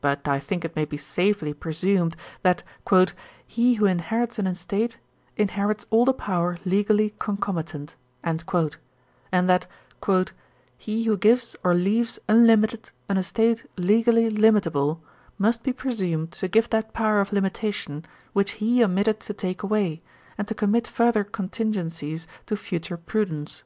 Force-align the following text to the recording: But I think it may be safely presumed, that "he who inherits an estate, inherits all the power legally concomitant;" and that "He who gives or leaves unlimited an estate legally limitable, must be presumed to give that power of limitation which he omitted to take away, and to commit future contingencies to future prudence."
But 0.00 0.28
I 0.28 0.38
think 0.38 0.64
it 0.64 0.76
may 0.76 0.84
be 0.84 0.96
safely 0.96 1.52
presumed, 1.52 2.14
that 2.44 2.62
"he 3.48 3.74
who 3.74 3.84
inherits 3.86 4.38
an 4.38 4.46
estate, 4.46 4.98
inherits 5.36 5.84
all 5.90 6.04
the 6.04 6.12
power 6.12 6.56
legally 6.64 7.14
concomitant;" 7.18 7.96
and 8.22 8.44
that 9.32 9.66
"He 10.78 11.02
who 11.02 11.16
gives 11.16 11.56
or 11.64 11.74
leaves 11.74 12.20
unlimited 12.28 12.92
an 13.08 13.16
estate 13.16 13.64
legally 13.76 14.30
limitable, 14.30 15.00
must 15.36 15.64
be 15.64 15.72
presumed 15.72 16.30
to 16.34 16.46
give 16.46 16.70
that 16.70 16.92
power 16.92 17.20
of 17.20 17.32
limitation 17.32 18.06
which 18.34 18.52
he 18.62 18.84
omitted 18.84 19.18
to 19.18 19.34
take 19.34 19.64
away, 19.64 20.00
and 20.38 20.46
to 20.46 20.54
commit 20.54 20.86
future 20.86 21.24
contingencies 21.24 22.28
to 22.46 22.56
future 22.56 22.96
prudence." 22.96 23.64